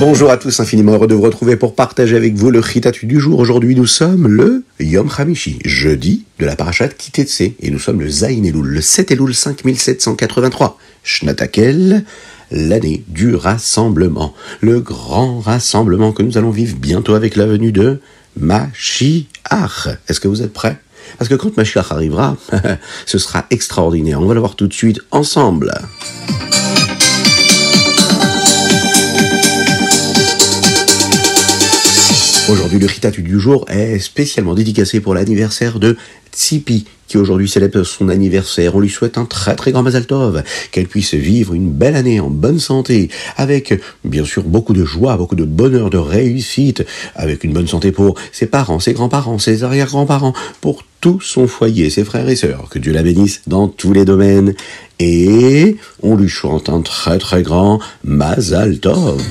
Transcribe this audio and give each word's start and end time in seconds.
Bonjour 0.00 0.30
à 0.30 0.36
tous, 0.36 0.60
infiniment 0.60 0.92
heureux 0.92 1.08
de 1.08 1.14
vous 1.16 1.22
retrouver 1.22 1.56
pour 1.56 1.74
partager 1.74 2.14
avec 2.14 2.34
vous 2.36 2.52
le 2.52 2.62
Chitatu 2.62 3.06
du 3.06 3.18
jour. 3.18 3.40
Aujourd'hui, 3.40 3.74
nous 3.74 3.88
sommes 3.88 4.28
le 4.28 4.62
Yom 4.78 5.10
Hamishi, 5.18 5.58
jeudi 5.64 6.24
de 6.38 6.46
la 6.46 6.54
parachat 6.54 6.86
Kitetse, 6.86 7.40
et 7.40 7.70
nous 7.72 7.80
sommes 7.80 8.00
le 8.00 8.08
Zayin 8.08 8.44
Elul, 8.44 8.66
le 8.68 8.80
7 8.80 9.10
Elul 9.10 9.34
5783, 9.34 10.78
Shnatakel, 11.02 12.04
l'année 12.52 13.02
du 13.08 13.34
rassemblement, 13.34 14.34
le 14.60 14.78
grand 14.78 15.40
rassemblement 15.40 16.12
que 16.12 16.22
nous 16.22 16.38
allons 16.38 16.50
vivre 16.50 16.76
bientôt 16.76 17.14
avec 17.14 17.34
la 17.34 17.46
venue 17.46 17.72
de 17.72 18.00
Mashiach. 18.36 19.88
Est-ce 20.08 20.20
que 20.20 20.28
vous 20.28 20.42
êtes 20.42 20.52
prêts? 20.52 20.76
Parce 21.18 21.28
que 21.28 21.34
quand 21.34 21.56
Mashiach 21.56 21.90
arrivera, 21.90 22.36
ce 23.06 23.18
sera 23.18 23.46
extraordinaire. 23.50 24.20
On 24.20 24.26
va 24.26 24.34
le 24.34 24.40
voir 24.40 24.54
tout 24.54 24.68
de 24.68 24.74
suite 24.74 25.00
ensemble. 25.10 25.72
Aujourd'hui, 32.48 32.78
le 32.78 32.86
Ritatu 32.86 33.20
du 33.20 33.38
jour 33.38 33.66
est 33.68 33.98
spécialement 33.98 34.54
dédicacé 34.54 35.00
pour 35.00 35.12
l'anniversaire 35.12 35.78
de 35.78 35.98
Tsipi, 36.32 36.86
qui 37.06 37.18
aujourd'hui 37.18 37.46
célèbre 37.46 37.82
son 37.82 38.08
anniversaire. 38.08 38.74
On 38.74 38.80
lui 38.80 38.88
souhaite 38.88 39.18
un 39.18 39.26
très 39.26 39.54
très 39.54 39.70
grand 39.70 39.82
Mazal 39.82 40.06
Tov, 40.06 40.42
qu'elle 40.70 40.88
puisse 40.88 41.12
vivre 41.12 41.52
une 41.52 41.70
belle 41.70 41.94
année 41.94 42.20
en 42.20 42.30
bonne 42.30 42.58
santé, 42.58 43.10
avec 43.36 43.78
bien 44.02 44.24
sûr 44.24 44.44
beaucoup 44.44 44.72
de 44.72 44.86
joie, 44.86 45.18
beaucoup 45.18 45.34
de 45.34 45.44
bonheur, 45.44 45.90
de 45.90 45.98
réussite, 45.98 46.86
avec 47.14 47.44
une 47.44 47.52
bonne 47.52 47.68
santé 47.68 47.92
pour 47.92 48.14
ses 48.32 48.46
parents, 48.46 48.80
ses 48.80 48.94
grands-parents, 48.94 49.38
ses 49.38 49.62
arrière-grands-parents, 49.62 50.32
pour 50.62 50.84
tout 51.02 51.20
son 51.20 51.48
foyer, 51.48 51.90
ses 51.90 52.04
frères 52.04 52.30
et 52.30 52.36
sœurs. 52.36 52.68
Que 52.70 52.78
Dieu 52.78 52.94
la 52.94 53.02
bénisse 53.02 53.42
dans 53.46 53.68
tous 53.68 53.92
les 53.92 54.06
domaines. 54.06 54.54
Et 55.00 55.76
on 56.02 56.16
lui 56.16 56.28
chante 56.28 56.70
un 56.70 56.80
très 56.80 57.18
très 57.18 57.42
grand 57.42 57.78
Mazal 58.04 58.78
Tov. 58.78 59.22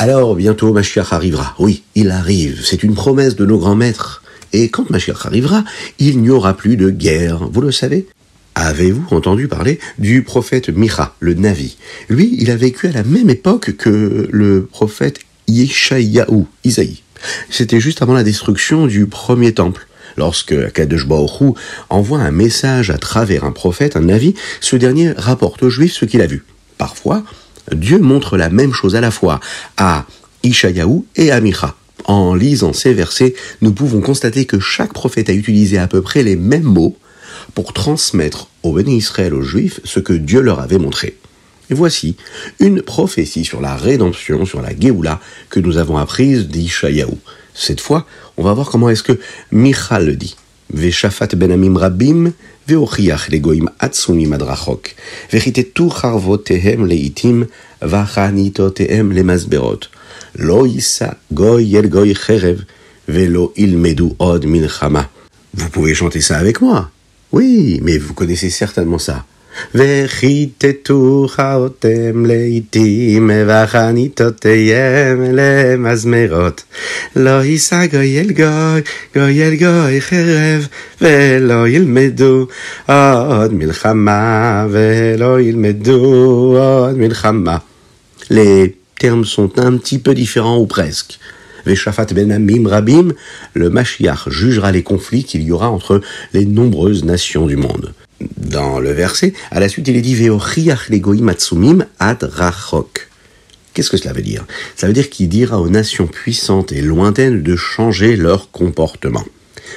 Alors, 0.00 0.36
bientôt, 0.36 0.72
Mashiach 0.72 1.12
arrivera. 1.12 1.56
Oui, 1.58 1.82
il 1.96 2.10
arrive. 2.10 2.64
C'est 2.64 2.84
une 2.84 2.94
promesse 2.94 3.34
de 3.34 3.44
nos 3.44 3.58
grands 3.58 3.74
maîtres. 3.74 4.22
Et 4.52 4.68
quand 4.68 4.90
Mashiach 4.90 5.26
arrivera, 5.26 5.64
il 5.98 6.20
n'y 6.20 6.30
aura 6.30 6.56
plus 6.56 6.76
de 6.76 6.88
guerre. 6.88 7.48
Vous 7.50 7.60
le 7.60 7.72
savez? 7.72 8.06
Avez-vous 8.54 9.06
entendu 9.10 9.48
parler 9.48 9.80
du 9.98 10.22
prophète 10.22 10.68
Micha, 10.68 11.14
le 11.18 11.34
Navi? 11.34 11.76
Lui, 12.08 12.36
il 12.38 12.52
a 12.52 12.56
vécu 12.56 12.86
à 12.86 12.92
la 12.92 13.02
même 13.02 13.28
époque 13.28 13.72
que 13.76 14.28
le 14.30 14.66
prophète 14.66 15.18
Yeshayahu, 15.48 16.44
Isaïe. 16.62 17.02
C'était 17.50 17.80
juste 17.80 18.00
avant 18.00 18.14
la 18.14 18.22
destruction 18.22 18.86
du 18.86 19.06
premier 19.06 19.52
temple. 19.52 19.88
Lorsque 20.16 20.52
Akadosh 20.52 21.08
Baruch 21.08 21.56
envoie 21.90 22.20
un 22.20 22.30
message 22.30 22.90
à 22.90 22.98
travers 22.98 23.44
un 23.44 23.52
prophète, 23.52 23.96
un 23.96 24.02
Navi, 24.02 24.34
ce 24.60 24.76
dernier 24.76 25.10
rapporte 25.10 25.64
aux 25.64 25.70
Juifs 25.70 25.94
ce 25.94 26.04
qu'il 26.04 26.20
a 26.20 26.26
vu. 26.26 26.44
Parfois, 26.76 27.24
Dieu 27.72 27.98
montre 27.98 28.36
la 28.36 28.50
même 28.50 28.72
chose 28.72 28.96
à 28.96 29.00
la 29.00 29.10
fois 29.10 29.40
à 29.76 30.06
Ishayahu 30.42 31.04
et 31.16 31.30
à 31.30 31.40
Micha. 31.40 31.74
En 32.04 32.34
lisant 32.34 32.72
ces 32.72 32.94
versets, 32.94 33.34
nous 33.60 33.72
pouvons 33.72 34.00
constater 34.00 34.46
que 34.46 34.60
chaque 34.60 34.92
prophète 34.92 35.28
a 35.28 35.34
utilisé 35.34 35.78
à 35.78 35.88
peu 35.88 36.00
près 36.00 36.22
les 36.22 36.36
mêmes 36.36 36.62
mots 36.62 36.96
pour 37.54 37.72
transmettre 37.72 38.48
aux 38.62 38.72
bénis 38.72 38.96
Israël, 38.96 39.34
aux 39.34 39.42
Juifs, 39.42 39.80
ce 39.84 40.00
que 40.00 40.12
Dieu 40.12 40.40
leur 40.40 40.60
avait 40.60 40.78
montré. 40.78 41.16
Et 41.70 41.74
voici 41.74 42.16
une 42.60 42.82
prophétie 42.82 43.44
sur 43.44 43.60
la 43.60 43.76
rédemption, 43.76 44.46
sur 44.46 44.62
la 44.62 44.78
Géoula, 44.78 45.20
que 45.50 45.60
nous 45.60 45.76
avons 45.76 45.98
apprise 45.98 46.48
d'Ishayahu. 46.48 47.14
Cette 47.54 47.80
fois, 47.80 48.06
on 48.36 48.42
va 48.42 48.54
voir 48.54 48.70
comment 48.70 48.88
est-ce 48.88 49.02
que 49.02 49.18
Micha 49.50 49.98
le 49.98 50.16
dit. 50.16 50.36
Veshafat 50.74 51.34
ben 51.34 51.50
amim 51.50 51.76
rabim, 51.76 52.30
והוכיח 52.68 53.30
לגויים 53.30 53.66
עצומים 53.78 54.32
עד 54.32 54.42
רחוק, 54.42 54.88
וכיתתו 55.32 55.90
חרבותיהם 55.90 56.86
לעתים, 56.86 57.44
וחניתותיהם 57.82 59.12
למזברות. 59.12 59.86
לא 60.38 60.66
יישא 60.66 61.08
גוי 61.32 61.78
אל 61.78 61.86
גוי 61.86 62.14
חרב, 62.14 62.56
ולא 63.08 63.52
ילמדו 63.56 64.14
עוד 64.16 64.46
מלחמה. 64.46 65.02
Vous 65.56 65.70
pouvez 65.70 65.94
chanter 65.94 66.20
ça 66.20 66.36
avec 66.38 66.60
moi. 66.60 66.90
Oui, 67.32 67.80
mais 67.82 67.96
vous 67.98 68.14
connaissez 68.14 68.50
certainement 68.50 68.98
ça. 68.98 69.24
וכיתתו 69.75 71.27
חרותם 71.29 72.25
לעתים 72.25 73.31
וחניתותיהם 73.47 75.23
למזמרות. 75.33 76.63
לא 77.15 77.43
יישא 77.43 77.85
גוי 77.85 78.19
אל 78.19 78.31
גוי, 78.31 78.81
גוי 79.15 79.43
אל 79.43 79.55
גוי 79.55 80.01
חרב, 80.01 80.67
ולא 81.01 81.67
ילמדו 81.67 82.47
עוד 82.87 83.53
מלחמה, 83.53 84.67
ולא 84.69 85.41
ילמדו 85.41 86.55
עוד 86.57 86.97
מלחמה. 86.97 87.57
Les 88.31 88.75
termes 88.99 89.25
sont 89.25 89.59
un 89.59 89.77
petit 89.77 89.99
peu 89.99 90.13
différents 90.15 90.57
ou 90.57 90.65
presque. 90.65 91.19
Veshafat 91.65 92.07
ben 92.13 92.31
Amim 92.31 92.67
Rabim, 92.67 93.13
le 93.53 93.69
Mashiach 93.69 94.29
jugera 94.29 94.71
les 94.71 94.83
conflits 94.83 95.23
qu'il 95.23 95.43
y 95.43 95.51
aura 95.51 95.69
entre 95.69 96.01
les 96.33 96.45
nombreuses 96.45 97.03
nations 97.03 97.45
du 97.45 97.57
monde. 97.57 97.93
Dans 98.48 98.80
le 98.80 98.92
verset, 98.92 99.34
à 99.50 99.60
la 99.60 99.68
suite, 99.68 99.88
il 99.88 99.96
est 99.96 100.00
dit 100.00 100.14
Veochiach 100.14 100.88
legoim 100.88 101.28
atsumim 101.28 101.84
ad 101.98 102.22
rachok. 102.22 103.10
Qu'est-ce 103.74 103.90
que 103.90 103.98
cela 103.98 104.14
veut 104.14 104.22
dire? 104.22 104.46
Ça 104.74 104.86
veut 104.86 104.94
dire 104.94 105.10
qu'il 105.10 105.28
dira 105.28 105.60
aux 105.60 105.68
nations 105.68 106.06
puissantes 106.06 106.72
et 106.72 106.80
lointaines 106.80 107.42
de 107.42 107.56
changer 107.56 108.16
leur 108.16 108.50
comportement. 108.50 109.24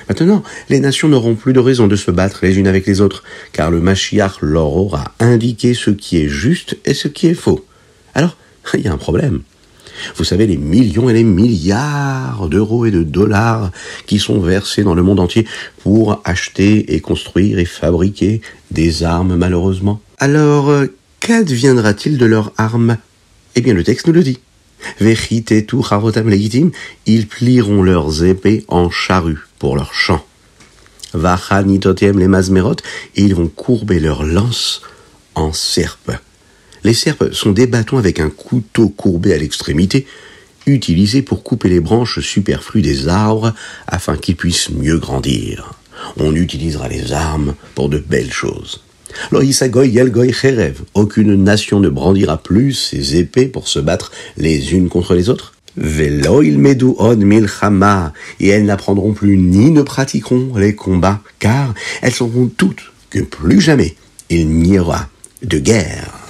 Maintenant, 0.07 0.41
les 0.69 0.79
nations 0.79 1.09
n'auront 1.09 1.35
plus 1.35 1.51
de 1.51 1.59
raison 1.59 1.87
de 1.87 1.97
se 1.97 2.11
battre 2.11 2.39
les 2.43 2.57
unes 2.57 2.67
avec 2.67 2.85
les 2.85 3.01
autres, 3.01 3.23
car 3.51 3.71
le 3.71 3.81
Mashiach 3.81 4.41
leur 4.41 4.71
aura 4.73 5.03
indiqué 5.19 5.73
ce 5.73 5.89
qui 5.89 6.21
est 6.21 6.29
juste 6.29 6.77
et 6.85 6.93
ce 6.93 7.09
qui 7.09 7.27
est 7.27 7.33
faux. 7.33 7.65
Alors, 8.13 8.37
il 8.73 8.81
y 8.81 8.87
a 8.87 8.93
un 8.93 8.97
problème. 8.97 9.41
Vous 10.15 10.23
savez, 10.23 10.47
les 10.47 10.57
millions 10.57 11.09
et 11.09 11.13
les 11.13 11.23
milliards 11.23 12.47
d'euros 12.49 12.85
et 12.85 12.91
de 12.91 13.03
dollars 13.03 13.71
qui 14.05 14.19
sont 14.19 14.39
versés 14.39 14.83
dans 14.83 14.95
le 14.95 15.03
monde 15.03 15.19
entier 15.19 15.45
pour 15.83 16.21
acheter 16.23 16.95
et 16.95 16.99
construire 16.99 17.59
et 17.59 17.65
fabriquer 17.65 18.41
des 18.71 19.03
armes, 19.03 19.35
malheureusement. 19.35 20.01
Alors, 20.17 20.69
euh, 20.69 20.87
qu'adviendra-t-il 21.19 22.17
de 22.17 22.25
leurs 22.25 22.51
armes? 22.57 22.97
Eh 23.55 23.61
bien, 23.61 23.73
le 23.73 23.83
texte 23.83 24.07
nous 24.07 24.13
le 24.13 24.23
dit. 24.23 24.39
tout 25.67 25.83
legitim, 26.25 26.71
ils 27.05 27.27
plieront 27.27 27.83
leurs 27.83 28.23
épées 28.23 28.65
en 28.67 28.89
charrues 28.89 29.47
pour 29.59 29.75
leurs 29.75 29.93
champs. 29.93 30.25
Vachanitotem 31.13 32.19
les 32.19 32.27
masmerot, 32.27 32.77
ils 33.15 33.35
vont 33.35 33.47
courber 33.47 33.99
leurs 33.99 34.23
lances 34.23 34.81
en 35.35 35.51
serpes. 35.51 36.11
Les 36.83 36.93
serpes 36.93 37.33
sont 37.33 37.51
des 37.51 37.67
bâtons 37.67 37.97
avec 37.97 38.19
un 38.19 38.29
couteau 38.29 38.89
courbé 38.89 39.33
à 39.33 39.37
l'extrémité, 39.37 40.07
utilisés 40.65 41.21
pour 41.21 41.43
couper 41.43 41.69
les 41.69 41.79
branches 41.79 42.19
superflues 42.19 42.81
des 42.81 43.07
arbres 43.07 43.53
afin 43.87 44.17
qu'ils 44.17 44.35
puissent 44.35 44.71
mieux 44.71 44.97
grandir. 44.97 45.73
On 46.17 46.35
utilisera 46.35 46.87
les 46.87 47.13
armes 47.13 47.53
pour 47.75 47.89
de 47.89 47.99
belles 47.99 48.33
choses. 48.33 48.81
Aucune 50.93 51.43
nation 51.43 51.79
ne 51.79 51.89
brandira 51.89 52.37
plus 52.37 52.73
ses 52.73 53.17
épées 53.17 53.47
pour 53.47 53.67
se 53.67 53.79
battre 53.79 54.11
les 54.37 54.73
unes 54.73 54.89
contre 54.89 55.13
les 55.13 55.29
autres. 55.29 55.53
Et 58.39 58.47
elles 58.47 58.65
n'apprendront 58.65 59.13
plus 59.13 59.37
ni 59.37 59.71
ne 59.71 59.81
pratiqueront 59.81 60.57
les 60.57 60.75
combats, 60.75 61.21
car 61.39 61.73
elles 62.01 62.13
sauront 62.13 62.49
toutes 62.55 62.91
que 63.09 63.19
plus 63.19 63.61
jamais 63.61 63.95
il 64.29 64.49
n'y 64.49 64.79
aura 64.79 65.07
de 65.43 65.59
guerre. 65.59 66.20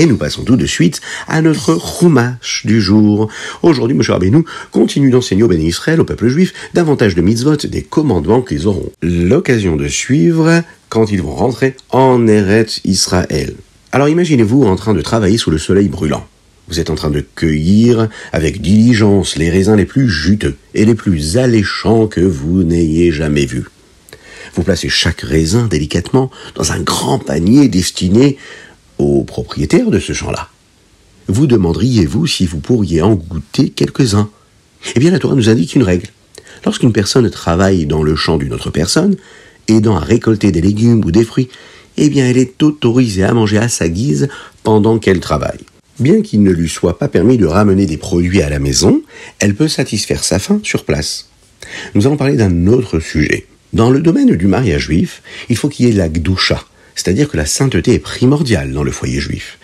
Et 0.00 0.06
nous 0.06 0.16
passons 0.16 0.44
tout 0.44 0.56
de 0.56 0.64
suite 0.64 1.02
à 1.28 1.42
notre 1.42 1.78
Chumash 1.78 2.64
du 2.64 2.80
jour. 2.80 3.28
Aujourd'hui, 3.60 3.94
M. 3.94 4.02
Rabbeinu 4.08 4.44
continue 4.70 5.10
d'enseigner 5.10 5.42
au 5.42 5.48
béni 5.48 5.66
Israël, 5.66 6.00
au 6.00 6.04
peuple 6.04 6.28
juif, 6.28 6.54
davantage 6.72 7.14
de 7.14 7.20
mitzvot, 7.20 7.56
des 7.56 7.82
commandements 7.82 8.40
qu'ils 8.40 8.66
auront 8.66 8.90
l'occasion 9.02 9.76
de 9.76 9.88
suivre 9.88 10.62
quand 10.88 11.12
ils 11.12 11.20
vont 11.20 11.34
rentrer 11.34 11.76
en 11.90 12.26
Eretz 12.26 12.80
Israël. 12.84 13.52
Alors 13.92 14.08
imaginez-vous 14.08 14.62
en 14.62 14.76
train 14.76 14.94
de 14.94 15.02
travailler 15.02 15.36
sous 15.36 15.50
le 15.50 15.58
soleil 15.58 15.88
brûlant. 15.88 16.26
Vous 16.68 16.80
êtes 16.80 16.88
en 16.88 16.94
train 16.94 17.10
de 17.10 17.20
cueillir 17.20 18.08
avec 18.32 18.62
diligence 18.62 19.36
les 19.36 19.50
raisins 19.50 19.76
les 19.76 19.84
plus 19.84 20.08
juteux 20.08 20.56
et 20.72 20.86
les 20.86 20.94
plus 20.94 21.36
alléchants 21.36 22.06
que 22.06 22.22
vous 22.22 22.62
n'ayez 22.62 23.12
jamais 23.12 23.44
vus. 23.44 23.66
Vous 24.54 24.62
placez 24.62 24.88
chaque 24.88 25.20
raisin 25.20 25.66
délicatement 25.66 26.30
dans 26.54 26.72
un 26.72 26.80
grand 26.80 27.18
panier 27.18 27.68
destiné 27.68 28.36
au 28.98 29.24
propriétaire 29.24 29.90
de 29.90 29.98
ce 29.98 30.12
champ-là. 30.12 30.48
Vous 31.28 31.46
demanderiez-vous 31.46 32.26
si 32.26 32.46
vous 32.46 32.58
pourriez 32.58 33.02
en 33.02 33.14
goûter 33.14 33.70
quelques-uns? 33.70 34.30
Eh 34.96 35.00
bien, 35.00 35.10
la 35.10 35.18
Torah 35.18 35.34
nous 35.34 35.48
indique 35.48 35.76
une 35.76 35.82
règle. 35.82 36.08
Lorsqu'une 36.64 36.92
personne 36.92 37.30
travaille 37.30 37.86
dans 37.86 38.02
le 38.02 38.16
champ 38.16 38.36
d'une 38.36 38.52
autre 38.52 38.70
personne, 38.70 39.16
aidant 39.68 39.96
à 39.96 40.00
récolter 40.00 40.50
des 40.52 40.60
légumes 40.60 41.04
ou 41.04 41.10
des 41.10 41.24
fruits, 41.24 41.48
eh 41.96 42.08
bien, 42.08 42.26
elle 42.26 42.38
est 42.38 42.62
autorisée 42.62 43.24
à 43.24 43.32
manger 43.32 43.58
à 43.58 43.68
sa 43.68 43.88
guise 43.88 44.28
pendant 44.62 44.98
qu'elle 44.98 45.20
travaille. 45.20 45.60
Bien 45.98 46.22
qu'il 46.22 46.42
ne 46.42 46.50
lui 46.50 46.68
soit 46.68 46.98
pas 46.98 47.08
permis 47.08 47.36
de 47.36 47.46
ramener 47.46 47.86
des 47.86 47.98
produits 47.98 48.42
à 48.42 48.48
la 48.48 48.58
maison, 48.58 49.02
elle 49.38 49.54
peut 49.54 49.68
satisfaire 49.68 50.24
sa 50.24 50.38
faim 50.38 50.60
sur 50.62 50.84
place. 50.84 51.28
Nous 51.94 52.06
allons 52.06 52.16
parler 52.16 52.36
d'un 52.36 52.66
autre 52.66 53.00
sujet. 53.00 53.46
Dans 53.72 53.90
le 53.90 54.00
domaine 54.00 54.34
du 54.34 54.48
mariage 54.48 54.86
juif, 54.86 55.22
il 55.48 55.56
faut 55.56 55.68
qu'il 55.68 55.86
y 55.86 55.88
ait 55.88 55.92
la 55.92 56.08
gdoucha, 56.08 56.64
c'est-à-dire 56.96 57.28
que 57.28 57.36
la 57.36 57.46
sainteté 57.46 57.94
est 57.94 58.00
primordiale 58.00 58.72
dans 58.72 58.82
le 58.82 58.90
foyer 58.90 59.20
juif. 59.20 59.58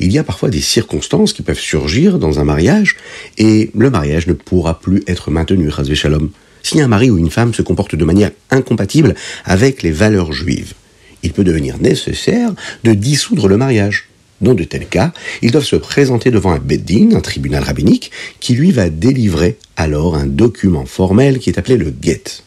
Il 0.00 0.12
y 0.12 0.18
a 0.18 0.24
parfois 0.24 0.50
des 0.50 0.60
circonstances 0.60 1.32
qui 1.32 1.42
peuvent 1.42 1.58
surgir 1.58 2.18
dans 2.18 2.40
un 2.40 2.44
mariage 2.44 2.96
et 3.38 3.70
le 3.76 3.88
mariage 3.88 4.26
ne 4.26 4.32
pourra 4.32 4.80
plus 4.80 5.04
être 5.06 5.30
maintenu, 5.30 5.70
shalom. 5.94 6.30
Si 6.64 6.80
un 6.80 6.88
mari 6.88 7.08
ou 7.08 7.18
une 7.18 7.30
femme 7.30 7.54
se 7.54 7.62
comporte 7.62 7.94
de 7.94 8.04
manière 8.04 8.32
incompatible 8.50 9.14
avec 9.44 9.84
les 9.84 9.92
valeurs 9.92 10.32
juives, 10.32 10.74
il 11.22 11.32
peut 11.32 11.44
devenir 11.44 11.78
nécessaire 11.78 12.52
de 12.82 12.94
dissoudre 12.94 13.46
le 13.46 13.56
mariage. 13.56 14.08
Dans 14.40 14.54
de 14.54 14.64
tels 14.64 14.88
cas, 14.88 15.12
ils 15.40 15.52
doivent 15.52 15.64
se 15.64 15.76
présenter 15.76 16.32
devant 16.32 16.50
un 16.50 16.58
beddin, 16.58 17.14
un 17.14 17.20
tribunal 17.20 17.62
rabbinique, 17.62 18.10
qui 18.40 18.54
lui 18.54 18.72
va 18.72 18.90
délivrer 18.90 19.56
alors 19.76 20.16
un 20.16 20.26
document 20.26 20.84
formel 20.84 21.38
qui 21.38 21.48
est 21.48 21.58
appelé 21.58 21.76
le 21.76 21.94
get. 22.02 22.42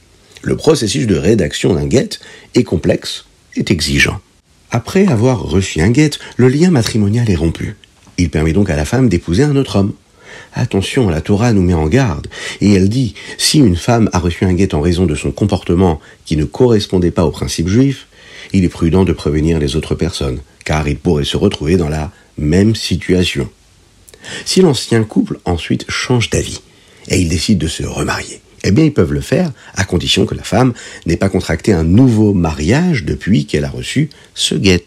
Le 0.46 0.56
processus 0.56 1.08
de 1.08 1.16
rédaction 1.16 1.74
d'un 1.74 1.90
get 1.90 2.20
est 2.54 2.62
complexe, 2.62 3.26
est 3.56 3.72
exigeant. 3.72 4.20
Après 4.70 5.08
avoir 5.08 5.42
reçu 5.42 5.82
un 5.82 5.92
get, 5.92 6.12
le 6.38 6.50
lien 6.50 6.70
matrimonial 6.70 7.32
est 7.32 7.36
rompu. 7.36 7.78
Il 8.20 8.30
permet 8.30 8.54
donc 8.54 8.70
à 8.70 8.76
la 8.76 8.86
femme 8.86 9.10
d'épouser 9.10 9.42
un 9.42 9.56
autre 9.56 9.78
homme. 9.78 9.94
Attention, 10.54 11.10
la 11.10 11.22
Torah 11.22 11.52
nous 11.52 11.64
met 11.64 11.74
en 11.74 11.88
garde, 11.88 12.28
et 12.62 12.74
elle 12.74 12.90
dit, 12.90 13.16
si 13.40 13.58
une 13.58 13.76
femme 13.76 14.08
a 14.14 14.20
reçu 14.20 14.46
un 14.46 14.54
guet 14.54 14.76
en 14.76 14.82
raison 14.82 15.08
de 15.08 15.16
son 15.16 15.32
comportement 15.32 16.00
qui 16.26 16.38
ne 16.38 16.46
correspondait 16.46 17.10
pas 17.10 17.26
aux 17.26 17.32
principes 17.32 17.68
juifs, 17.68 18.06
il 18.54 18.64
est 18.64 18.70
prudent 18.70 19.04
de 19.04 19.14
prévenir 19.14 19.58
les 19.58 19.76
autres 19.76 19.96
personnes, 19.96 20.42
car 20.64 20.88
il 20.88 20.98
pourrait 20.98 21.26
se 21.26 21.38
retrouver 21.38 21.76
dans 21.76 21.90
la 21.90 22.12
même 22.38 22.76
situation. 22.76 23.50
Si 24.46 24.62
l'ancien 24.62 25.04
couple 25.06 25.40
ensuite 25.44 25.90
change 25.90 26.30
d'avis, 26.30 26.62
et 27.08 27.20
il 27.20 27.30
décide 27.30 27.58
de 27.58 27.68
se 27.68 27.84
remarier, 27.84 28.42
eh 28.66 28.72
bien 28.72 28.84
ils 28.84 28.94
peuvent 28.94 29.14
le 29.14 29.22
faire 29.22 29.52
à 29.76 29.86
condition 29.86 30.26
que 30.26 30.36
la 30.36 30.44
femme 30.44 30.74
n'ait 31.06 31.18
pas 31.18 31.30
contracté 31.30 31.72
un 31.72 31.84
nouveau 31.84 32.34
mariage 32.34 33.06
depuis 33.06 33.46
qu'elle 33.46 33.64
a 33.64 33.70
reçu 33.70 34.10
ce 34.34 34.56
guet. 34.56 34.86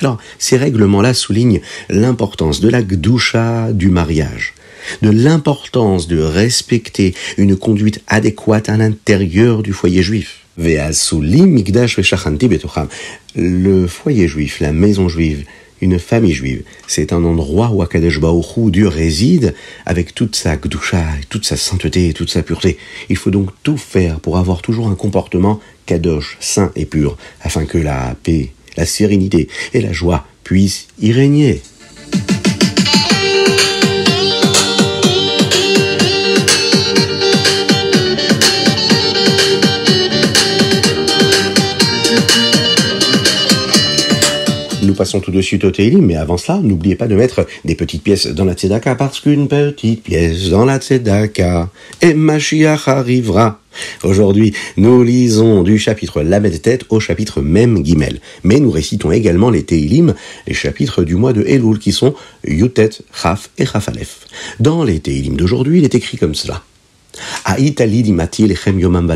Alors, 0.00 0.18
ces 0.38 0.56
règlements-là 0.56 1.14
soulignent 1.14 1.60
l'importance 1.88 2.60
de 2.60 2.68
la 2.68 2.82
gdoucha 2.82 3.72
du 3.72 3.88
mariage, 3.88 4.54
de 5.02 5.10
l'importance 5.10 6.08
de 6.08 6.20
respecter 6.20 7.14
une 7.38 7.56
conduite 7.56 8.02
adéquate 8.06 8.68
à 8.68 8.76
l'intérieur 8.76 9.62
du 9.62 9.72
foyer 9.72 10.02
juif. 10.02 10.40
Le 13.36 13.86
foyer 13.86 14.28
juif, 14.28 14.60
la 14.60 14.72
maison 14.72 15.08
juive, 15.08 15.44
une 15.80 15.98
famille 15.98 16.32
juive, 16.32 16.62
c'est 16.86 17.12
un 17.12 17.24
endroit 17.24 17.70
où 17.70 17.82
Akadosh 17.82 18.20
Baruch 18.20 18.70
Dieu 18.70 18.88
réside 18.88 19.54
avec 19.86 20.14
toute 20.14 20.36
sa 20.36 20.56
gdusha, 20.56 21.04
toute 21.28 21.44
sa 21.44 21.56
sainteté, 21.56 22.12
toute 22.12 22.30
sa 22.30 22.42
pureté. 22.42 22.78
Il 23.08 23.16
faut 23.16 23.30
donc 23.30 23.50
tout 23.62 23.76
faire 23.76 24.20
pour 24.20 24.38
avoir 24.38 24.62
toujours 24.62 24.88
un 24.88 24.94
comportement 24.94 25.60
kadosh, 25.86 26.36
saint 26.40 26.72
et 26.76 26.86
pur, 26.86 27.16
afin 27.42 27.66
que 27.66 27.78
la 27.78 28.16
paix, 28.22 28.52
la 28.76 28.86
sérénité 28.86 29.48
et 29.72 29.80
la 29.80 29.92
joie 29.92 30.26
puissent 30.42 30.86
y 31.00 31.12
régner. 31.12 31.62
Passons 44.94 45.20
tout 45.20 45.30
de 45.30 45.40
suite 45.40 45.64
au 45.64 45.70
Teilim, 45.70 46.04
mais 46.04 46.16
avant 46.16 46.36
cela, 46.36 46.60
n'oubliez 46.62 46.94
pas 46.94 47.06
de 47.06 47.14
mettre 47.14 47.46
des 47.64 47.74
petites 47.74 48.02
pièces 48.02 48.26
dans 48.26 48.44
la 48.44 48.54
Tzedaka, 48.54 48.94
parce 48.94 49.20
qu'une 49.20 49.48
petite 49.48 50.02
pièce 50.02 50.50
dans 50.50 50.64
la 50.64 50.78
Tzedaka, 50.78 51.68
et 52.00 52.14
Mashiach 52.14 52.88
arrivera. 52.88 53.60
Aujourd'hui, 54.02 54.54
nous 54.76 55.02
lisons 55.02 55.62
du 55.62 55.78
chapitre 55.78 56.22
Lamed 56.22 56.62
Tête 56.62 56.84
au 56.90 57.00
chapitre 57.00 57.42
Mem 57.42 57.84
Gimel. 57.84 58.20
Mais 58.44 58.60
nous 58.60 58.70
récitons 58.70 59.10
également 59.10 59.50
les 59.50 59.64
Teilim, 59.64 60.14
les 60.46 60.54
chapitres 60.54 61.02
du 61.02 61.16
mois 61.16 61.32
de 61.32 61.42
Elul, 61.42 61.78
qui 61.78 61.92
sont 61.92 62.14
Yutet, 62.46 62.90
Chaf 63.12 63.50
et 63.58 63.66
Chafalef. 63.66 64.26
Dans 64.60 64.84
les 64.84 65.00
Teilim 65.00 65.36
d'aujourd'hui, 65.36 65.78
il 65.78 65.84
est 65.84 65.94
écrit 65.94 66.16
comme 66.16 66.34
cela. 66.34 66.62
lechem 67.58 68.78
yomam 68.78 69.10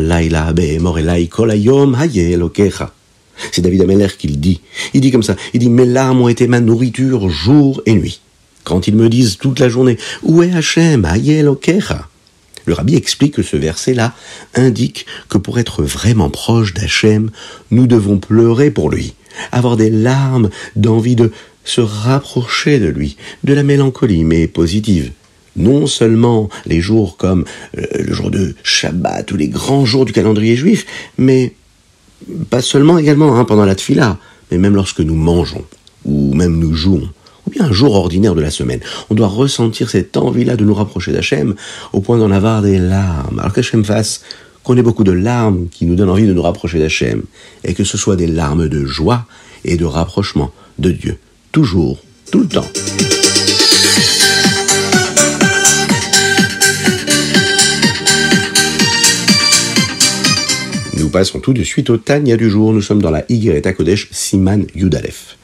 c'est 3.53 3.63
David 3.63 3.83
Ameller 3.83 4.09
qui 4.19 4.29
le 4.29 4.37
dit. 4.37 4.61
Il 4.95 5.01
dit 5.01 5.11
comme 5.11 5.23
ça. 5.23 5.37
Il 5.55 5.61
dit, 5.61 5.71
mes 5.71 5.87
larmes 5.87 6.21
ont 6.23 6.29
été 6.29 6.47
ma 6.47 6.61
nourriture 6.61 7.29
jour 7.29 7.83
et 7.87 7.95
nuit. 7.95 8.21
Quand 8.65 8.87
ils 8.87 8.95
me 8.95 9.09
disent 9.09 9.39
toute 9.39 9.61
la 9.61 9.69
journée, 9.69 9.97
où 10.23 10.43
est 10.43 10.53
Hachem, 10.53 11.05
Ayel 11.05 11.51
Le 12.67 12.75
rabbi 12.75 12.97
explique 12.97 13.35
que 13.35 13.43
ce 13.43 13.57
verset-là 13.57 14.15
indique 14.55 15.07
que 15.29 15.39
pour 15.39 15.59
être 15.59 15.83
vraiment 15.83 16.31
proche 16.31 16.75
d'Hachem, 16.75 17.31
nous 17.71 17.87
devons 17.87 18.19
pleurer 18.19 18.71
pour 18.71 18.91
lui, 18.91 19.15
avoir 19.53 19.77
des 19.77 19.91
larmes 19.91 20.51
d'envie 20.77 21.17
de 21.17 21.33
se 21.65 21.81
rapprocher 21.81 22.79
de 22.79 22.89
lui, 22.89 23.17
de 23.45 23.55
la 23.55 23.63
mélancolie, 23.63 24.25
mais 24.25 24.47
positive 24.49 25.13
non 25.59 25.87
seulement 25.87 26.49
les 26.67 26.81
jours 26.81 27.17
comme 27.17 27.45
euh, 27.77 27.83
le 27.99 28.15
jour 28.15 28.31
de 28.31 28.55
Shabbat 28.63 29.31
ou 29.33 29.37
les 29.37 29.49
grands 29.49 29.85
jours 29.85 30.05
du 30.05 30.13
calendrier 30.13 30.57
juif, 30.57 30.87
mais 31.19 31.53
pas 32.51 32.63
seulement 32.63 32.99
également 32.99 33.39
hein, 33.39 33.45
pendant 33.45 33.65
la 33.65 33.75
tfila, 33.75 34.19
mais 34.51 34.59
même 34.59 34.75
lorsque 34.75 35.01
nous 35.01 35.15
mangeons, 35.15 35.65
ou 36.05 36.35
même 36.35 36.59
nous 36.59 36.75
jouons, 36.75 37.09
ou 37.47 37.51
bien 37.51 37.65
un 37.65 37.73
jour 37.73 37.95
ordinaire 37.95 38.35
de 38.35 38.41
la 38.41 38.51
semaine. 38.51 38.81
On 39.11 39.15
doit 39.15 39.29
ressentir 39.29 39.91
cette 39.91 40.17
envie-là 40.17 40.57
de 40.57 40.65
nous 40.65 40.75
rapprocher 40.75 41.13
d'Hachem, 41.13 41.55
au 41.93 42.01
point 42.01 42.19
d'en 42.19 42.31
avoir 42.31 42.63
des 42.63 42.79
larmes. 42.79 43.39
Alors 43.39 43.53
qu'Hachem 43.53 43.85
fasse 43.85 44.23
qu'on 44.63 44.77
ait 44.77 44.83
beaucoup 44.83 45.05
de 45.05 45.13
larmes 45.13 45.69
qui 45.71 45.87
nous 45.87 45.95
donnent 45.95 46.11
envie 46.11 46.27
de 46.27 46.35
nous 46.35 46.43
rapprocher 46.43 46.79
d'Hachem, 46.79 47.23
et 47.65 47.75
que 47.75 47.85
ce 47.85 47.97
soit 47.97 48.17
des 48.17 48.27
larmes 48.27 48.69
de 48.69 48.85
joie 48.85 49.27
et 49.65 49.77
de 49.77 49.85
rapprochement 49.85 50.53
de 50.79 50.91
Dieu, 50.91 51.19
toujours, 51.53 51.99
tout 52.31 52.41
le 52.41 52.49
temps. 52.49 52.67
Nous 61.09 61.13
passons 61.13 61.41
tout 61.41 61.55
de 61.55 61.63
suite 61.63 61.89
au 61.89 61.97
Tania 61.97 62.37
du 62.37 62.51
jour. 62.51 62.71
Nous 62.75 62.83
sommes 62.83 63.01
dans 63.01 63.11
la 63.11 63.25
Yigret 63.31 63.63
Kodesh 63.63 64.09
Siman 64.11 64.67
Yudalef. 64.75 65.39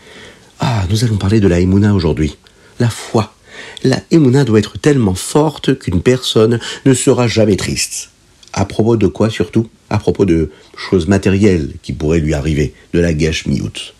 Ah, 0.61 0.85
nous 0.91 1.05
allons 1.05 1.17
parler 1.17 1.41
de 1.41 1.49
la 1.49 1.59
Emouna 1.59 1.95
aujourd'hui. 1.95 2.37
La 2.81 2.91
foi. 2.91 3.35
La 3.83 3.99
Emouna 4.11 4.45
doit 4.45 4.59
être 4.59 4.79
tellement 4.79 5.15
forte 5.15 5.79
qu'une 5.79 6.03
personne 6.03 6.61
ne 6.85 6.93
sera 6.93 7.29
jamais 7.29 7.57
triste. 7.57 8.11
À 8.53 8.67
propos 8.67 8.99
de 8.99 9.07
quoi 9.07 9.31
surtout? 9.31 9.71
À 9.89 9.97
propos 9.97 10.27
de 10.27 10.51
choses 10.77 11.09
matérielles 11.09 11.73
qui 11.83 11.95
pourraient 11.95 12.21
lui 12.21 12.35
arriver, 12.35 12.75
de 12.93 13.01
la 13.01 13.15
gâche 13.15 13.47
miout. 13.47 13.95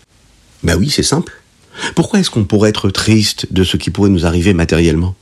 Ben 0.65 0.77
oui, 0.77 0.91
c'est 0.91 1.03
simple. 1.03 1.33
Pourquoi 1.95 2.21
est-ce 2.21 2.29
qu'on 2.29 2.45
pourrait 2.45 2.69
être 2.69 2.91
triste 2.91 3.55
de 3.55 3.65
ce 3.65 3.79
qui 3.79 3.89
pourrait 3.89 4.11
nous 4.11 4.27
arriver 4.27 4.53
matériellement? 4.53 5.15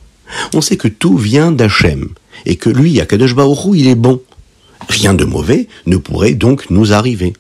On 0.55 0.61
sait 0.61 0.77
que 0.77 0.89
tout 0.89 1.17
vient 1.17 1.53
d'Hachem, 1.53 2.09
et 2.47 2.57
que 2.57 2.69
lui, 2.69 3.01
à 3.01 3.07
Kadosh 3.07 3.37
Baruch 3.37 3.77
il 3.77 3.87
est 3.87 3.95
bon. 3.95 4.21
Rien 4.89 5.15
de 5.15 5.25
mauvais 5.25 5.69
ne 5.87 5.97
pourrait 5.97 6.35
donc 6.35 6.71
nous 6.71 6.93
arriver. 6.93 7.33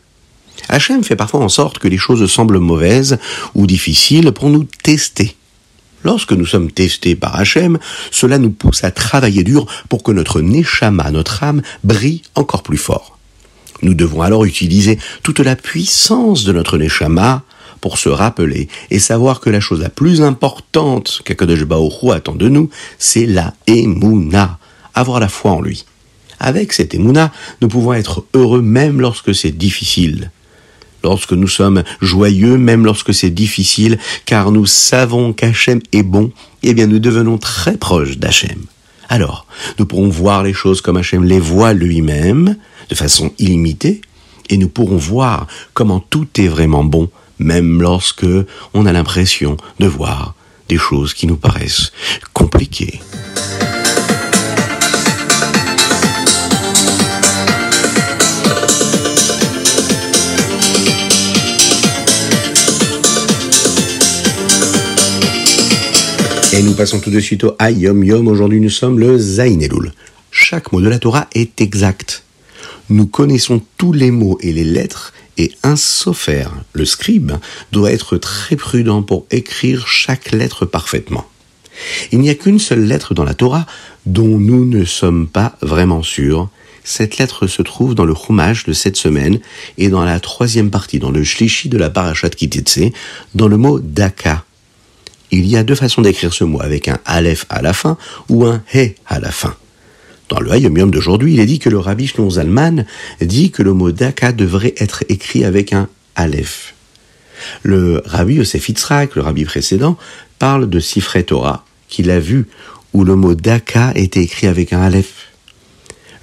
Hachem 0.69 1.03
fait 1.03 1.17
parfois 1.17 1.41
en 1.41 1.49
sorte 1.49 1.79
que 1.79 1.89
les 1.89 1.99
choses 1.99 2.31
semblent 2.31 2.59
mauvaises 2.59 3.19
ou 3.55 3.67
difficiles 3.67 4.33
pour 4.33 4.49
nous 4.49 4.67
tester. 4.83 5.37
Lorsque 6.05 6.33
nous 6.33 6.47
sommes 6.47 6.71
testés 6.71 7.15
par 7.15 7.37
Hachem, 7.37 7.79
cela 8.11 8.39
nous 8.39 8.51
pousse 8.51 8.83
à 8.83 8.91
travailler 8.91 9.45
dur 9.45 9.67
pour 9.89 10.03
que 10.03 10.11
notre 10.11 10.41
neshama, 10.41 11.11
notre 11.11 11.45
âme, 11.45 11.63
brille 11.85 12.23
encore 12.35 12.63
plus 12.63 12.79
fort. 12.79 13.19
Nous 13.83 13.95
devons 13.95 14.23
alors 14.23 14.45
utiliser 14.45 14.99
toute 15.23 15.41
la 15.41 15.57
puissance 15.57 16.45
de 16.45 16.53
notre 16.53 16.79
neshama 16.79 17.43
pour 17.81 17.99
se 17.99 18.09
rappeler 18.09 18.69
et 18.91 18.99
savoir 18.99 19.41
que 19.41 19.51
la 19.51 19.61
chose 19.61 19.81
la 19.81 19.91
plus 19.91 20.23
importante 20.23 21.21
qu'Akadosh 21.25 21.65
attend 22.13 22.35
de 22.35 22.49
nous, 22.49 22.71
c'est 22.99 23.27
la 23.27 23.55
emuna, 23.67 24.59
avoir 24.95 25.21
la 25.21 25.29
foi 25.29 25.53
en 25.53 25.61
lui. 25.61 25.85
Avec 26.43 26.73
cette 26.73 26.93
émouna, 26.93 27.33
nous 27.61 27.69
pouvons 27.69 27.95
être 27.95 28.25
heureux 28.35 28.63
même 28.63 29.01
lorsque 29.01 29.33
c'est 29.33 29.57
difficile. 29.57 30.33
Lorsque 31.05 31.33
nous 31.33 31.47
sommes 31.47 31.85
joyeux, 32.01 32.59
même 32.59 32.85
lorsque 32.85 33.15
c'est 33.15 33.31
difficile, 33.31 33.97
car 34.27 34.51
nous 34.51 34.67
savons 34.67 35.33
qu'Hachem 35.33 35.81
est 35.93 36.03
bon, 36.03 36.33
eh 36.65 36.75
bien 36.75 36.89
nous 36.89 36.99
devenons 36.99 37.39
très 37.39 37.77
proches 37.77 38.19
d'Hachem. 38.19 38.59
Alors, 39.09 39.47
nous 39.79 39.87
pourrons 39.87 40.09
voir 40.09 40.43
les 40.43 40.53
choses 40.53 40.81
comme 40.81 40.97
Hachem 40.97 41.23
les 41.23 41.39
voit 41.39 41.75
lui-même, 41.75 42.57
de 42.89 42.95
façon 42.97 43.33
illimitée, 43.39 44.01
et 44.51 44.57
nous 44.57 44.69
pourrons 44.69 44.97
voir 44.97 45.47
comment 45.75 46.01
tout 46.01 46.27
est 46.39 46.49
vraiment 46.49 46.83
bon, 46.83 47.09
même 47.39 47.81
lorsque 47.81 48.27
on 48.75 48.87
a 48.87 48.93
l'impression 48.93 49.57
de 49.79 49.87
voir 49.87 50.35
des 50.69 50.79
choses 50.79 51.15
qui 51.15 51.29
nous 51.29 51.37
paraissent 51.37 51.93
compliquées. 52.33 53.01
Et 66.55 66.63
nous 66.63 66.75
passons 66.75 67.01
tout 67.01 67.11
de 67.11 67.19
suite 67.19 67.45
au 67.45 67.57
Ayom 67.59 68.05
Yom. 68.05 68.29
Aujourd'hui, 68.29 68.61
nous 68.61 68.69
sommes 68.69 68.99
le 68.99 69.17
Zain 69.17 69.59
Elul. 69.61 69.95
Chaque 70.31 70.71
mot 70.71 70.83
de 70.83 70.89
la 70.89 70.99
Torah 70.99 71.27
est 71.35 71.63
exact. 71.63 72.25
Nous 72.91 73.07
connaissons 73.07 73.63
tous 73.79 73.95
les 73.95 74.11
mots 74.11 74.37
et 74.43 74.53
les 74.53 74.65
lettres 74.65 75.15
et 75.39 75.53
un 75.63 75.77
sofer, 75.77 76.45
le 76.75 76.85
scribe, 76.85 77.33
doit 77.73 77.91
être 77.91 78.19
très 78.19 78.57
prudent 78.57 79.03
pour 79.03 79.25
écrire 79.31 79.89
chaque 79.89 80.33
lettre 80.33 80.67
parfaitement. 80.67 81.25
Il 82.13 82.19
n'y 82.19 82.29
a 82.29 82.35
qu'une 82.35 82.59
seule 82.59 82.85
lettre 82.85 83.15
dans 83.15 83.25
la 83.25 83.33
Torah 83.33 83.65
dont 84.05 84.39
nous 84.39 84.67
ne 84.67 84.85
sommes 84.85 85.29
pas 85.29 85.57
vraiment 85.63 86.03
sûrs. 86.03 86.51
Cette 86.85 87.17
lettre 87.17 87.47
se 87.47 87.63
trouve 87.63 87.95
dans 87.95 88.05
le 88.05 88.15
Chumash 88.15 88.65
de 88.65 88.75
cette 88.75 88.99
semaine 88.99 89.41
et 89.79 89.89
dans 89.89 90.05
la 90.05 90.21
troisième 90.21 90.71
partie, 90.71 90.99
dans 90.99 91.13
le 91.13 91.25
Shlishi 91.25 91.71
de 91.71 91.79
la 91.79 91.89
Parashat 91.89 92.29
Kitetse, 92.29 92.93
dans 93.35 93.49
le 93.49 93.57
mot 93.57 93.79
Daka. 93.79 94.45
Il 95.35 95.47
y 95.47 95.57
a 95.57 95.65
deux 95.65 95.75
façons 95.75 96.03
d'écrire 96.03 96.35
ce 96.35 96.45
mot, 96.45 96.61
avec 96.61 96.89
un 96.89 96.99
Aleph 97.07 97.47
à 97.49 97.62
la 97.62 97.73
fin 97.73 97.97
ou 98.29 98.45
un 98.45 98.62
He 98.75 98.95
à 99.07 99.19
la 99.19 99.31
fin. 99.31 99.57
Dans 100.29 100.41
le 100.41 100.53
Hayom 100.53 100.91
d'aujourd'hui, 100.91 101.33
il 101.33 101.41
est 101.41 101.47
dit 101.47 101.59
que 101.59 101.71
le 101.71 101.79
rabbi 101.79 102.07
Shlomo 102.07 102.33
Zalman 102.33 102.85
dit 103.23 103.51
que 103.51 103.62
le 103.62 103.73
mot 103.73 103.93
Daka 103.93 104.33
devrait 104.33 104.75
être 104.77 105.05
écrit 105.09 105.45
avec 105.45 105.73
un 105.73 105.89
Aleph. 106.17 106.75
Le 107.62 108.03
rabbi 108.05 108.35
Yosef 108.35 108.69
Yitzhak, 108.69 109.17
le 109.17 109.23
rabbi 109.23 109.47
précédent, 109.47 109.97
parle 110.39 110.69
de 110.69 110.81
Sifre 110.81 111.19
Torah, 111.23 111.65
qu'il 111.89 112.11
a 112.11 112.21
vu, 112.21 112.47
où 112.93 113.03
le 113.03 113.17
mot 113.17 113.35
Daka 113.35 113.93
était 113.95 114.23
écrit 114.23 114.47
avec 114.47 114.75
un 114.75 114.83
Aleph. 114.83 115.29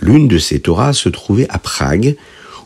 L'une 0.01 0.27
de 0.27 0.37
ces 0.37 0.59
Torahs 0.59 0.93
se 0.93 1.09
trouvait 1.09 1.47
à 1.49 1.57
Prague, 1.57 2.15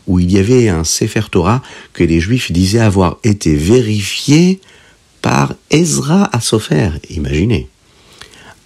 où 0.06 0.20
il 0.20 0.30
y 0.30 0.38
avait 0.38 0.68
un 0.68 0.84
Sefer 0.84 1.22
Torah 1.30 1.62
que 1.94 2.04
les 2.04 2.20
Juifs 2.20 2.52
disaient 2.52 2.80
avoir 2.80 3.16
été 3.24 3.54
vérifié 3.54 4.60
par 5.24 5.54
Ezra 5.70 6.28
à 6.36 6.40
Sofer, 6.42 6.90
imaginez. 7.08 7.66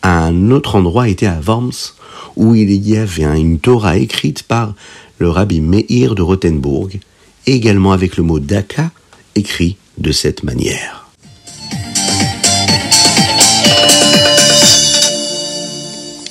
Un 0.03 0.51
autre 0.51 0.75
endroit 0.75 1.09
était 1.09 1.27
à 1.27 1.39
Worms, 1.39 1.95
où 2.35 2.57
il 2.57 2.73
y 2.73 2.97
avait 2.97 3.23
une 3.23 3.61
Torah 3.61 3.97
écrite 3.97 4.43
par 4.43 4.75
le 5.19 5.31
rabbi 5.31 5.61
Meir 5.61 6.17
de 6.17 6.23
Rothenburg, 6.23 6.99
également 7.47 7.93
avec 7.93 8.17
le 8.17 8.25
mot 8.25 8.41
Daka 8.41 8.91
écrit 9.37 9.77
de 9.99 10.11
cette 10.11 10.43
manière. 10.43 11.07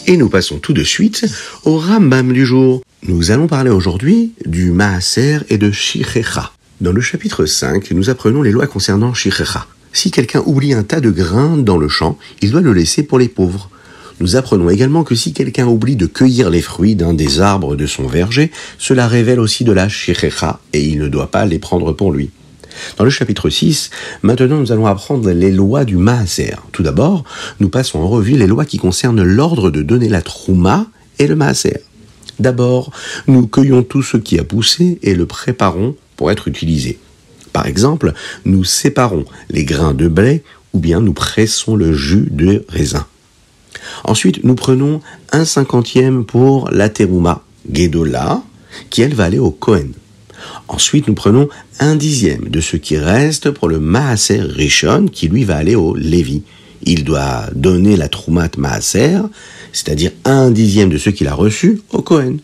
Et 0.08 0.18
nous 0.18 0.28
passons 0.28 0.58
tout 0.58 0.74
de 0.74 0.84
suite 0.84 1.26
au 1.64 1.78
Rambam 1.78 2.34
du 2.34 2.46
jour. 2.46 2.82
Nous 3.04 3.32
allons 3.32 3.48
parler 3.48 3.70
aujourd'hui 3.70 4.34
du 4.46 4.72
Maaser 4.72 5.38
et 5.48 5.58
de 5.58 5.72
Shichecha. 5.72 6.52
Dans 6.82 6.92
le 6.92 7.00
chapitre 7.00 7.46
5, 7.46 7.92
nous 7.92 8.10
apprenons 8.10 8.42
les 8.42 8.52
lois 8.52 8.68
concernant 8.68 9.14
Shichecha. 9.14 9.68
Si 9.94 10.12
quelqu'un 10.12 10.44
oublie 10.46 10.74
un 10.74 10.84
tas 10.84 11.00
de 11.00 11.10
grains 11.10 11.58
dans 11.58 11.78
le 11.78 11.90
champ, 11.90 12.18
il 12.42 12.52
doit 12.52 12.62
le 12.62 12.74
laisser 12.74 13.04
pour 13.04 13.20
les 13.20 13.28
pauvres. 13.28 13.70
Nous 14.20 14.36
apprenons 14.36 14.70
également 14.70 15.04
que 15.04 15.14
si 15.14 15.32
quelqu'un 15.32 15.68
oublie 15.68 15.96
de 15.96 16.08
cueillir 16.08 16.50
les 16.50 16.62
fruits 16.62 16.96
d'un 16.96 17.14
des 17.14 17.40
arbres 17.40 17.76
de 17.76 17.86
son 17.86 18.08
verger, 18.08 18.52
cela 18.80 19.08
révèle 19.08 19.40
aussi 19.40 19.64
de 19.64 19.72
la 19.72 19.90
shichecha 19.90 20.60
et 20.74 20.84
il 20.84 21.00
ne 21.00 21.08
doit 21.08 21.30
pas 21.30 21.46
les 21.46 21.60
prendre 21.60 21.94
pour 21.94 22.12
lui. 22.12 22.32
Dans 22.98 23.04
le 23.04 23.10
chapitre 23.10 23.50
6, 23.50 23.90
maintenant 24.24 24.58
nous 24.58 24.72
allons 24.72 24.88
apprendre 24.88 25.30
les 25.32 25.52
lois 25.52 25.86
du 25.86 25.98
Maaser. 25.98 26.56
Tout 26.72 26.84
d'abord, 26.84 27.24
nous 27.60 27.70
passons 27.70 28.00
en 28.00 28.08
revue 28.08 28.38
les 28.38 28.48
lois 28.48 28.66
qui 28.66 28.78
concernent 28.78 29.24
l'ordre 29.24 29.70
de 29.70 29.82
donner 29.82 30.10
la 30.10 30.22
trouma 30.22 30.88
et 31.20 31.28
le 31.28 31.36
Maaser. 31.36 31.82
D'abord, 32.40 32.92
nous 33.28 33.48
cueillons 33.48 33.84
tout 33.84 34.04
ce 34.04 34.18
qui 34.18 34.40
a 34.40 34.44
poussé 34.44 35.00
et 35.02 35.16
le 35.16 35.26
préparons 35.26 35.96
pour 36.16 36.32
être 36.32 36.48
utilisé. 36.48 37.00
Par 37.58 37.66
exemple, 37.66 38.14
nous 38.46 38.64
séparons 38.64 39.26
les 39.50 39.64
grains 39.64 39.96
de 39.96 40.08
blé 40.08 40.44
ou 40.74 40.80
bien 40.80 41.00
nous 41.00 41.14
pressons 41.14 41.76
le 41.76 41.92
jus 41.92 42.28
de 42.30 42.64
raisin. 42.70 43.08
Ensuite, 44.04 44.44
nous 44.44 44.54
prenons 44.54 45.02
un 45.32 45.44
cinquantième 45.44 46.24
pour 46.24 46.70
la 46.70 46.90
terouma, 46.90 47.44
Gedola, 47.74 48.44
qui 48.92 49.02
elle 49.02 49.16
va 49.16 49.24
aller 49.24 49.40
au 49.40 49.50
Kohen. 49.50 49.94
Ensuite, 50.68 51.08
nous 51.08 51.16
prenons 51.16 51.50
un 51.80 51.96
dixième 51.96 52.48
de 52.48 52.62
ce 52.62 52.78
qui 52.78 52.96
reste 52.96 53.50
pour 53.50 53.70
le 53.70 53.80
Maaser 53.80 54.42
Rishon, 54.42 55.08
qui 55.08 55.28
lui 55.28 55.44
va 55.44 55.56
aller 55.56 55.74
au 55.74 55.96
Lévi. 55.96 56.44
Il 56.84 57.06
doit 57.06 57.46
donner 57.56 57.98
la 57.98 58.08
Troumat 58.08 58.52
Maaser, 58.56 59.18
c'est-à-dire 59.74 60.12
un 60.26 60.52
dixième 60.52 60.90
de 60.90 61.00
ce 61.00 61.10
qu'il 61.10 61.28
a 61.28 61.34
reçu, 61.34 61.82
au 61.92 62.04
Kohen. 62.04 62.38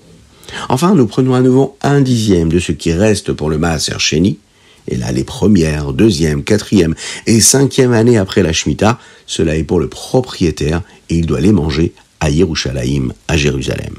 Enfin, 0.69 0.95
nous 0.95 1.05
prenons 1.05 1.35
à 1.35 1.41
nouveau 1.41 1.77
un 1.83 2.01
dixième 2.01 2.49
de 2.49 2.57
ce 2.57 2.71
qui 2.71 2.93
reste 2.93 3.31
pour 3.31 3.51
le 3.51 3.59
Maaser 3.59 3.99
Sheni, 3.99 4.39
et 4.87 4.95
là, 4.95 5.11
les 5.11 5.23
premières, 5.23 5.93
deuxième, 5.93 6.43
quatrième 6.43 6.95
et 7.25 7.39
cinquième 7.39 7.93
années 7.93 8.17
après 8.17 8.43
la 8.43 8.53
Shemitah, 8.53 8.99
cela 9.25 9.55
est 9.55 9.63
pour 9.63 9.79
le 9.79 9.87
propriétaire 9.87 10.81
et 11.09 11.15
il 11.15 11.25
doit 11.25 11.41
les 11.41 11.51
manger 11.53 11.93
à 12.19 12.29
Yerushalayim, 12.29 13.13
à 13.27 13.37
Jérusalem. 13.37 13.95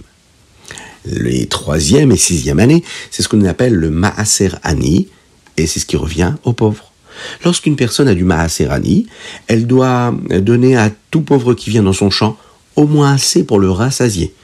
Les 1.07 1.47
troisième 1.47 2.13
et 2.13 2.17
sixième 2.17 2.59
années, 2.59 2.83
c'est 3.11 3.23
ce 3.23 3.29
qu'on 3.29 3.45
appelle 3.45 3.75
le 3.75 3.91
Maaser 3.91 4.51
Ani, 4.63 5.09
et 5.57 5.67
c'est 5.67 5.81
ce 5.81 5.87
qui 5.87 5.97
revient 5.97 6.35
aux 6.45 6.55
pauvres. 6.55 6.93
Lorsqu'une 7.45 7.77
personne 7.77 8.09
a 8.09 8.15
du 8.15 8.25
Maaser 8.25 8.69
Ani, 8.71 9.07
elle 9.47 9.67
doit 9.67 10.15
donner 10.41 10.77
à 10.77 10.91
tout 11.11 11.21
pauvre 11.21 11.55
qui 11.55 11.71
vient 11.71 11.83
dans 11.83 11.93
son 11.93 12.11
champ 12.11 12.37
au 12.77 12.87
moins 12.87 13.13
assez 13.15 13.45
pour 13.45 13.59
le 13.59 13.71
rassasier. 13.71 14.35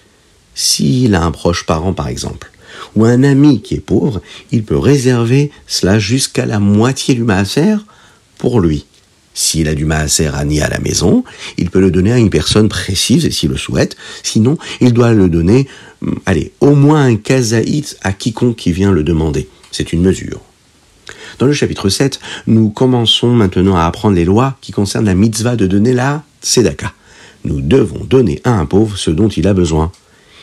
S'il 0.55 1.15
a 1.15 1.25
un 1.25 1.31
proche 1.31 1.67
parent, 1.67 1.95
par 1.95 2.09
exemple, 2.09 2.51
ou 2.97 3.05
un 3.05 3.23
ami 3.23 3.61
qui 3.63 3.75
est 3.75 3.81
pauvre, 3.81 4.21
il 4.53 4.63
peut 4.63 4.79
réserver 4.79 5.51
cela 5.67 5.99
jusqu'à 5.99 6.47
la 6.47 6.59
moitié 6.59 7.15
du 7.15 7.25
maaser 7.25 7.77
pour 8.39 8.61
lui. 8.61 8.87
S'il 9.33 9.69
a 9.69 9.75
du 9.75 9.85
maaser 9.85 10.29
Ani 10.35 10.61
à 10.61 10.69
la 10.69 10.81
maison, 10.81 11.25
il 11.57 11.71
peut 11.71 11.81
le 11.81 11.91
donner 11.91 12.13
à 12.13 12.19
une 12.19 12.31
personne 12.31 12.69
précise 12.69 13.25
et 13.25 13.31
s'il 13.31 13.51
le 13.51 13.57
souhaite. 13.57 13.97
Sinon, 14.23 14.59
il 14.81 14.93
doit 14.93 15.13
le 15.13 15.29
donner, 15.29 15.69
hum, 16.03 16.19
allez, 16.27 16.53
au 16.61 16.75
moins 16.75 17.05
un 17.05 17.17
kazaït 17.17 17.97
à 18.03 18.13
quiconque 18.13 18.57
qui 18.57 18.73
vient 18.73 18.93
le 18.93 19.03
demander. 19.03 19.49
C'est 19.71 19.93
une 19.93 20.03
mesure. 20.03 20.41
Dans 21.39 21.47
le 21.47 21.53
chapitre 21.53 21.89
7, 21.89 22.21
nous 22.49 22.71
commençons 22.71 23.33
maintenant 23.33 23.77
à 23.77 23.85
apprendre 23.85 24.17
les 24.17 24.25
lois 24.25 24.57
qui 24.61 24.73
concernent 24.73 25.07
la 25.07 25.15
mitzvah 25.15 25.57
de 25.57 25.67
donner 25.67 25.93
la 25.93 26.23
tzedaka. 26.43 26.93
Nous 27.45 27.61
devons 27.61 28.05
donner 28.05 28.41
à 28.45 28.51
un 28.51 28.67
pauvre 28.67 28.99
ce 28.99 29.11
dont 29.11 29.29
il 29.29 29.47
a 29.47 29.55
besoin 29.55 29.93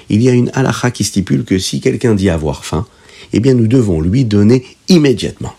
il 0.09 0.21
y 0.21 0.29
a 0.29 0.33
une 0.33 0.51
halakha 0.53 0.91
qui 0.91 1.03
stipule 1.03 1.43
que 1.43 1.59
si 1.59 1.81
quelqu'un 1.81 2.15
dit 2.15 2.29
avoir 2.29 2.65
faim, 2.65 2.85
eh 3.33 3.39
bien 3.39 3.53
nous 3.53 3.67
devons 3.67 4.01
lui 4.01 4.25
donner 4.25 4.65
immédiatement. 4.87 5.53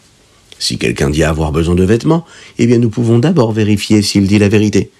Si 0.59 0.79
quelqu'un 0.79 1.11
dit 1.11 1.23
avoir 1.23 1.53
besoin 1.53 1.75
de 1.75 1.85
vêtements, 1.85 2.25
eh 2.59 2.67
bien 2.67 2.79
nous 2.79 2.91
pouvons 2.91 3.19
d'abord 3.19 3.53
vérifier 3.53 4.03
s'il 4.03 4.27
dit 4.27 4.39
la 4.39 4.49
vérité. 4.49 4.91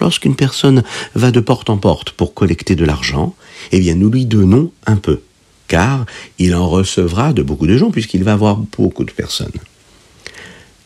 Lorsqu'une 0.00 0.34
personne 0.34 0.82
va 1.14 1.30
de 1.30 1.40
porte 1.40 1.70
en 1.70 1.76
porte 1.76 2.10
pour 2.10 2.34
collecter 2.34 2.74
de 2.74 2.84
l'argent, 2.84 3.34
eh 3.72 3.80
bien 3.80 3.94
nous 3.94 4.10
lui 4.10 4.26
donnons 4.26 4.72
un 4.86 4.96
peu, 4.96 5.20
car 5.68 6.06
il 6.38 6.54
en 6.54 6.68
recevra 6.68 7.32
de 7.32 7.42
beaucoup 7.42 7.66
de 7.66 7.76
gens 7.76 7.90
puisqu'il 7.90 8.24
va 8.24 8.32
avoir 8.32 8.56
beaucoup 8.56 9.04
de 9.04 9.12
personnes. 9.12 9.52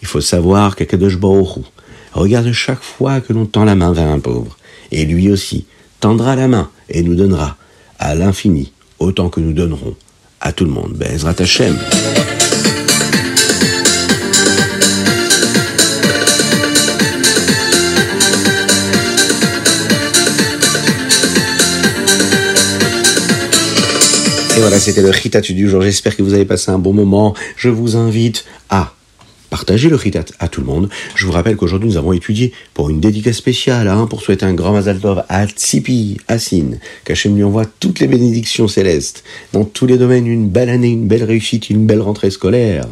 Il 0.02 0.08
faut 0.08 0.20
savoir 0.20 0.76
qu'Akadosh 0.76 1.16
Baruch 1.16 1.64
regarde 2.12 2.52
chaque 2.52 2.82
fois 2.82 3.20
que 3.20 3.32
l'on 3.32 3.46
tend 3.46 3.64
la 3.64 3.74
main 3.74 3.92
vers 3.92 4.08
un 4.08 4.20
pauvre, 4.20 4.56
et 4.92 5.04
lui 5.04 5.30
aussi 5.30 5.66
tendra 6.00 6.36
la 6.36 6.48
main 6.48 6.70
et 6.88 7.02
nous 7.02 7.14
donnera 7.14 7.56
à 8.04 8.14
l'infini, 8.14 8.70
autant 8.98 9.30
que 9.30 9.40
nous 9.40 9.54
donnerons 9.54 9.96
à 10.40 10.52
tout 10.52 10.64
le 10.64 10.70
monde. 10.70 10.92
Bezrat 10.92 11.34
Hashem. 11.38 11.74
Et 24.56 24.60
voilà, 24.60 24.78
c'était 24.78 25.00
le 25.00 25.08
Ritat 25.08 25.40
du 25.40 25.68
jour. 25.68 25.80
J'espère 25.80 26.14
que 26.14 26.22
vous 26.22 26.34
avez 26.34 26.44
passé 26.44 26.70
un 26.70 26.78
bon 26.78 26.92
moment. 26.92 27.34
Je 27.56 27.70
vous 27.70 27.96
invite 27.96 28.44
à 28.68 28.92
Partagez 29.54 29.88
le 29.88 29.94
Ritat 29.94 30.24
à 30.40 30.48
tout 30.48 30.60
le 30.60 30.66
monde. 30.66 30.88
Je 31.14 31.26
vous 31.26 31.30
rappelle 31.30 31.54
qu'aujourd'hui 31.54 31.88
nous 31.88 31.96
avons 31.96 32.12
étudié 32.12 32.52
pour 32.74 32.90
une 32.90 32.98
dédicace 32.98 33.36
spéciale, 33.36 33.86
hein, 33.86 34.08
pour 34.10 34.20
souhaiter 34.20 34.44
un 34.44 34.52
grand 34.52 34.72
Mazal 34.72 34.98
Tov 34.98 35.22
à 35.28 35.46
Tzipi, 35.46 36.16
Sin, 36.38 36.70
qu'Hachem 37.04 37.36
lui 37.36 37.44
envoie 37.44 37.64
toutes 37.64 38.00
les 38.00 38.08
bénédictions 38.08 38.66
célestes, 38.66 39.22
dans 39.52 39.64
tous 39.64 39.86
les 39.86 39.96
domaines, 39.96 40.26
une 40.26 40.48
belle 40.48 40.70
année, 40.70 40.88
une 40.88 41.06
belle 41.06 41.22
réussite, 41.22 41.70
une 41.70 41.86
belle 41.86 42.00
rentrée 42.00 42.30
scolaire. 42.30 42.88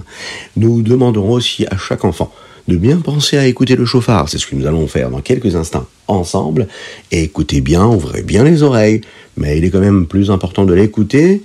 Nous 0.57 0.83
demanderons 0.83 1.33
aussi 1.33 1.67
à 1.67 1.77
chaque 1.77 2.05
enfant 2.05 2.33
de 2.69 2.77
bien 2.77 2.99
penser 2.99 3.39
à 3.39 3.47
écouter 3.49 3.75
le 3.75 3.85
chauffard. 3.85 4.29
C'est 4.29 4.39
ce 4.39 4.47
que 4.47 4.55
nous 4.55 4.69
allons 4.69 4.87
faire 4.87 5.11
dans 5.11 5.21
quelques 5.21 5.57
instants 5.57 5.89
ensemble. 6.07 6.69
Et 7.11 7.25
écoutez 7.25 7.61
bien, 7.61 7.85
ouvrez 7.87 8.23
bien 8.23 8.45
les 8.45 8.63
oreilles. 8.63 9.01
Mais 9.37 9.59
il 9.59 9.65
est 9.65 9.71
quand 9.71 9.81
même 9.81 10.07
plus 10.07 10.31
important 10.31 10.65
de 10.65 10.75
l'écouter 10.75 11.43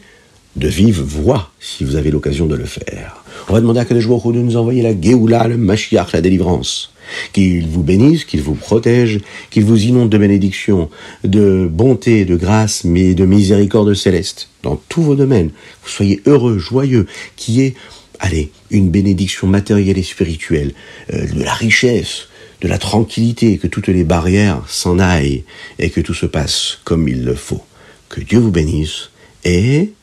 de 0.57 0.67
vive 0.67 1.01
voix, 1.01 1.51
si 1.59 1.83
vous 1.83 1.95
avez 1.95 2.11
l'occasion 2.11 2.45
de 2.45 2.55
le 2.55 2.65
faire. 2.65 3.23
On 3.49 3.53
va 3.53 3.61
demander 3.61 3.79
à 3.79 3.85
Kadosh 3.85 4.07
Baruch 4.09 4.33
de 4.33 4.41
nous 4.41 4.57
envoyer 4.57 4.81
la 4.81 4.99
Géoula, 4.99 5.47
le 5.47 5.55
Mashiach, 5.55 6.11
la 6.11 6.19
délivrance. 6.19 6.91
Qu'il 7.31 7.65
vous 7.65 7.81
bénisse, 7.81 8.25
qu'il 8.25 8.41
vous 8.41 8.55
protège, 8.55 9.21
qu'il 9.49 9.63
vous 9.63 9.81
inonde 9.85 10.09
de 10.09 10.17
bénédictions, 10.17 10.89
de 11.23 11.65
bonté, 11.71 12.25
de 12.25 12.35
grâce, 12.35 12.83
mais 12.83 13.13
de 13.13 13.25
miséricorde 13.25 13.93
céleste 13.93 14.49
dans 14.63 14.75
tous 14.89 15.01
vos 15.01 15.15
domaines. 15.15 15.51
Soyez 15.85 16.21
heureux, 16.25 16.57
joyeux, 16.57 17.07
qui 17.37 17.61
est, 17.61 17.75
allez, 18.19 18.51
une 18.69 18.89
bénédiction 18.89 19.47
matérielle 19.47 19.97
et 19.97 20.03
spirituelle, 20.03 20.73
euh, 21.13 21.25
de 21.25 21.41
la 21.41 21.53
richesse, 21.53 22.27
de 22.59 22.67
la 22.67 22.77
tranquillité, 22.77 23.57
que 23.57 23.67
toutes 23.67 23.87
les 23.87 24.03
barrières 24.03 24.63
s'en 24.67 24.99
aillent 24.99 25.45
et 25.79 25.89
que 25.89 26.01
tout 26.01 26.13
se 26.13 26.25
passe 26.25 26.79
comme 26.83 27.07
il 27.07 27.23
le 27.23 27.35
faut. 27.35 27.63
Que 28.09 28.19
Dieu 28.19 28.39
vous 28.39 28.51
bénisse 28.51 29.11
et 29.45 29.93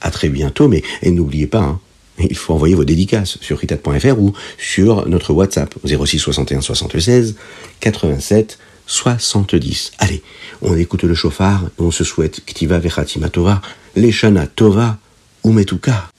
à 0.00 0.10
très 0.10 0.30
bientôt. 0.30 0.68
Mais 0.68 0.82
n'oubliez 1.04 1.46
pas, 1.46 1.60
hein, 1.60 1.80
il 2.18 2.36
faut 2.36 2.54
envoyer 2.54 2.74
vos 2.74 2.84
dédicaces 2.84 3.38
sur 3.40 3.58
ritat.fr 3.58 4.18
ou 4.18 4.32
sur 4.58 5.08
notre 5.08 5.32
WhatsApp 5.32 5.74
06 5.84 6.18
61 6.18 6.60
76 6.60 7.36
87 7.80 8.58
70. 8.86 9.92
Allez, 9.98 10.22
on 10.62 10.76
écoute 10.76 11.02
le 11.04 11.14
chauffard 11.14 11.64
on 11.78 11.90
se 11.90 12.04
souhaite 12.04 12.40
Ktiva 12.46 12.78
Vechatima 12.78 13.28
Tova, 13.28 13.60
Leshana 13.96 14.46
Tova, 14.46 14.98
Umetuka. 15.44 16.10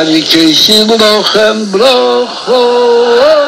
ואני 0.00 0.22
כיסים 0.22 0.86
לכם 0.90 1.64
ברכות 1.70 3.39